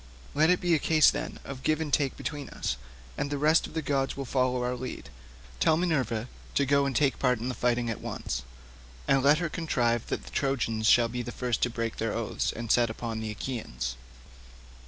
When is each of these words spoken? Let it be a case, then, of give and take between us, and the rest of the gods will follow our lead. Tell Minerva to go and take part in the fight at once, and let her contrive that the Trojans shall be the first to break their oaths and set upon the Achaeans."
Let 0.33 0.49
it 0.49 0.59
be 0.59 0.73
a 0.73 0.79
case, 0.79 1.11
then, 1.11 1.37
of 1.45 1.61
give 1.61 1.79
and 1.79 1.93
take 1.93 2.17
between 2.17 2.49
us, 2.49 2.75
and 3.19 3.29
the 3.29 3.37
rest 3.37 3.67
of 3.67 3.75
the 3.75 3.83
gods 3.83 4.17
will 4.17 4.25
follow 4.25 4.63
our 4.63 4.73
lead. 4.75 5.11
Tell 5.59 5.77
Minerva 5.77 6.27
to 6.55 6.65
go 6.65 6.87
and 6.87 6.95
take 6.95 7.19
part 7.19 7.37
in 7.37 7.49
the 7.49 7.53
fight 7.53 7.77
at 7.77 8.01
once, 8.01 8.41
and 9.07 9.21
let 9.21 9.37
her 9.37 9.47
contrive 9.47 10.07
that 10.07 10.23
the 10.23 10.31
Trojans 10.31 10.87
shall 10.87 11.07
be 11.07 11.21
the 11.21 11.31
first 11.31 11.61
to 11.61 11.69
break 11.69 11.97
their 11.97 12.13
oaths 12.13 12.51
and 12.51 12.71
set 12.71 12.89
upon 12.89 13.19
the 13.19 13.29
Achaeans." 13.29 13.95